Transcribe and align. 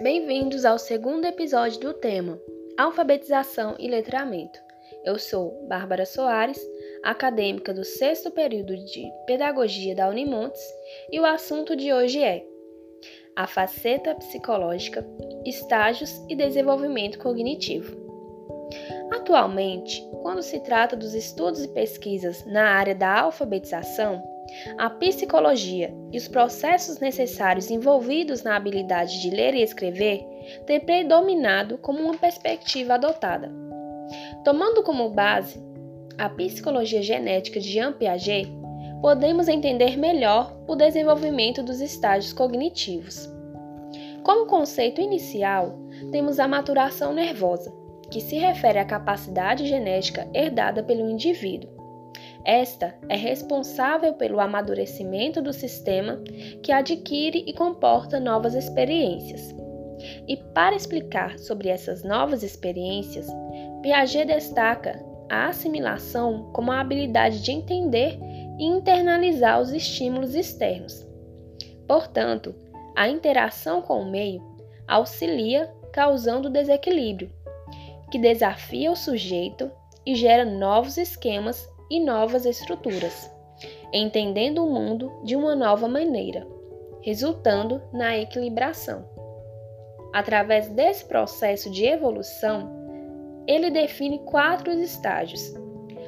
Bem-vindos 0.00 0.64
ao 0.64 0.78
segundo 0.78 1.26
episódio 1.26 1.78
do 1.80 1.92
tema 1.92 2.40
Alfabetização 2.78 3.76
e 3.78 3.88
Letramento. 3.88 4.58
Eu 5.04 5.18
sou 5.18 5.66
Bárbara 5.68 6.06
Soares, 6.06 6.58
acadêmica 7.02 7.74
do 7.74 7.84
sexto 7.84 8.30
período 8.30 8.76
de 8.76 9.10
Pedagogia 9.26 9.94
da 9.94 10.08
Unimontes, 10.08 10.62
e 11.10 11.20
o 11.20 11.26
assunto 11.26 11.76
de 11.76 11.92
hoje 11.92 12.22
é 12.22 12.44
a 13.36 13.46
faceta 13.46 14.14
psicológica, 14.14 15.06
estágios 15.44 16.10
e 16.28 16.34
desenvolvimento 16.34 17.18
cognitivo. 17.18 17.96
Atualmente, 19.14 20.08
quando 20.22 20.42
se 20.42 20.58
trata 20.60 20.96
dos 20.96 21.12
estudos 21.12 21.62
e 21.62 21.68
pesquisas 21.68 22.46
na 22.46 22.64
área 22.70 22.94
da 22.94 23.20
alfabetização, 23.20 24.22
a 24.78 24.88
psicologia 24.88 25.94
e 26.10 26.16
os 26.16 26.28
processos 26.28 26.98
necessários 26.98 27.70
envolvidos 27.70 28.42
na 28.42 28.56
habilidade 28.56 29.20
de 29.20 29.28
ler 29.28 29.54
e 29.54 29.62
escrever 29.62 30.24
têm 30.64 30.80
predominado 30.80 31.76
como 31.76 32.00
uma 32.00 32.16
perspectiva 32.16 32.94
adotada. 32.94 33.52
Tomando 34.44 34.82
como 34.82 35.10
base 35.10 35.62
a 36.16 36.28
psicologia 36.30 37.02
genética 37.02 37.60
de 37.60 37.70
Jean 37.70 37.92
Piaget, 37.92 38.50
podemos 39.02 39.46
entender 39.46 39.98
melhor 39.98 40.56
o 40.66 40.74
desenvolvimento 40.74 41.62
dos 41.62 41.82
estágios 41.82 42.32
cognitivos. 42.32 43.28
Como 44.22 44.46
conceito 44.46 45.02
inicial, 45.02 45.78
temos 46.10 46.38
a 46.38 46.48
maturação 46.48 47.12
nervosa, 47.12 47.81
que 48.12 48.20
se 48.20 48.36
refere 48.36 48.78
à 48.78 48.84
capacidade 48.84 49.66
genética 49.66 50.28
herdada 50.32 50.82
pelo 50.82 51.10
indivíduo 51.10 51.82
esta 52.44 52.94
é 53.08 53.14
responsável 53.14 54.14
pelo 54.14 54.40
amadurecimento 54.40 55.40
do 55.40 55.52
sistema 55.52 56.20
que 56.62 56.72
adquire 56.72 57.44
e 57.46 57.52
comporta 57.52 58.18
novas 58.18 58.54
experiências. 58.54 59.54
E 60.26 60.36
para 60.52 60.74
explicar 60.74 61.38
sobre 61.38 61.68
essas 61.68 62.02
novas 62.02 62.42
experiências, 62.42 63.28
Piaget 63.80 64.26
destaca 64.26 65.00
a 65.30 65.48
assimilação 65.48 66.50
como 66.52 66.72
a 66.72 66.80
habilidade 66.80 67.40
de 67.42 67.52
entender 67.52 68.18
e 68.58 68.64
internalizar 68.64 69.60
os 69.60 69.72
estímulos 69.72 70.34
externos. 70.34 71.06
Portanto, 71.86 72.54
a 72.96 73.08
interação 73.08 73.80
com 73.80 74.00
o 74.00 74.10
meio 74.10 74.42
auxilia 74.88 75.72
causando 75.92 76.50
desequilíbrio, 76.50 77.30
que 78.12 78.18
desafia 78.18 78.92
o 78.92 78.94
sujeito 78.94 79.70
e 80.04 80.14
gera 80.14 80.44
novos 80.44 80.98
esquemas 80.98 81.66
e 81.90 81.98
novas 81.98 82.44
estruturas, 82.44 83.34
entendendo 83.90 84.62
o 84.62 84.70
mundo 84.70 85.10
de 85.24 85.34
uma 85.34 85.56
nova 85.56 85.88
maneira, 85.88 86.46
resultando 87.00 87.80
na 87.90 88.18
equilibração. 88.18 89.08
Através 90.12 90.68
desse 90.68 91.06
processo 91.06 91.70
de 91.70 91.86
evolução, 91.86 92.70
ele 93.46 93.70
define 93.70 94.18
quatro 94.26 94.70
estágios: 94.72 95.54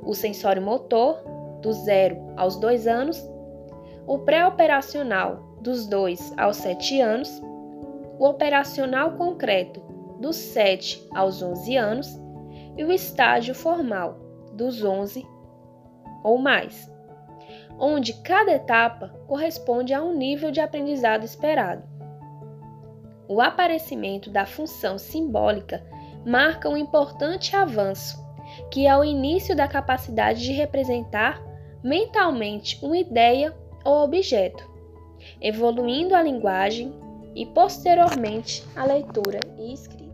o 0.00 0.14
sensório 0.14 0.62
motor, 0.62 1.20
do 1.60 1.72
zero 1.72 2.32
aos 2.36 2.54
dois 2.60 2.86
anos, 2.86 3.20
o 4.06 4.20
pré-operacional, 4.20 5.48
dos 5.60 5.88
2 5.88 6.34
aos 6.38 6.58
7 6.58 7.00
anos, 7.00 7.42
o 8.20 8.24
operacional 8.24 9.16
concreto, 9.16 9.87
dos 10.18 10.36
7 10.36 11.08
aos 11.14 11.42
11 11.42 11.76
anos, 11.76 12.20
e 12.76 12.84
o 12.84 12.92
estágio 12.92 13.54
formal, 13.54 14.18
dos 14.52 14.84
11 14.84 15.26
ou 16.22 16.38
mais, 16.38 16.90
onde 17.78 18.12
cada 18.22 18.52
etapa 18.52 19.08
corresponde 19.26 19.94
a 19.94 20.02
um 20.02 20.14
nível 20.14 20.50
de 20.50 20.60
aprendizado 20.60 21.24
esperado. 21.24 21.82
O 23.28 23.40
aparecimento 23.40 24.30
da 24.30 24.46
função 24.46 24.98
simbólica 24.98 25.84
marca 26.24 26.68
um 26.68 26.76
importante 26.76 27.54
avanço, 27.54 28.18
que 28.70 28.86
é 28.86 28.96
o 28.96 29.04
início 29.04 29.54
da 29.54 29.68
capacidade 29.68 30.42
de 30.42 30.52
representar 30.52 31.42
mentalmente 31.82 32.78
uma 32.82 32.96
ideia 32.96 33.54
ou 33.84 34.04
objeto, 34.04 34.68
evoluindo 35.40 36.14
a 36.14 36.22
linguagem 36.22 36.92
e 37.34 37.46
posteriormente 37.46 38.64
a 38.74 38.84
leitura 38.84 39.40
e 39.58 39.72
escrita. 39.72 40.07